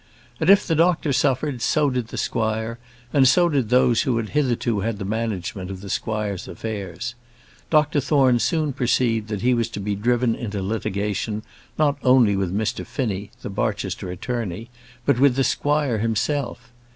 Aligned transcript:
And 0.39 0.49
if 0.49 0.65
the 0.65 0.73
doctor 0.73 1.13
suffered 1.13 1.61
so 1.61 1.91
did 1.91 2.07
the 2.07 2.17
squire, 2.17 2.79
and 3.13 3.27
so 3.27 3.49
did 3.49 3.69
those 3.69 4.01
who 4.01 4.17
had 4.17 4.29
hitherto 4.29 4.79
had 4.79 4.97
the 4.97 5.05
management 5.05 5.69
of 5.69 5.81
the 5.81 5.91
squire's 5.91 6.47
affairs. 6.47 7.13
Dr 7.69 7.99
Thorne 7.99 8.39
soon 8.39 8.73
perceived 8.73 9.27
that 9.27 9.43
he 9.43 9.53
was 9.53 9.69
to 9.69 9.79
be 9.79 9.93
driven 9.95 10.33
into 10.33 10.59
litigation, 10.63 11.43
not 11.77 11.99
only 12.01 12.35
with 12.35 12.51
Mr 12.51 12.83
Finnie, 12.83 13.29
the 13.43 13.49
Barchester 13.51 14.09
attorney, 14.09 14.71
but 15.05 15.19
with 15.19 15.35
the 15.35 15.43
squire 15.43 15.99
himself. 15.99 16.71